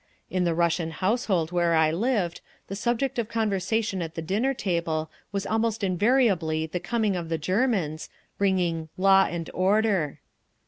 In 0.31 0.45
the 0.45 0.55
Russian 0.55 0.89
household 0.89 1.51
where 1.51 1.75
I 1.75 1.91
lived, 1.91 2.41
the 2.69 2.75
subject 2.75 3.19
of 3.19 3.29
conversation 3.29 4.01
at 4.01 4.15
the 4.15 4.23
dinner 4.23 4.51
table 4.55 5.11
was 5.31 5.45
almost 5.45 5.83
invariably 5.83 6.65
the 6.65 6.79
coming 6.79 7.15
of 7.15 7.29
the 7.29 7.37
Germans, 7.37 8.09
bringing 8.39 8.89
"law 8.97 9.27
and 9.29 9.47
order." 9.53 10.19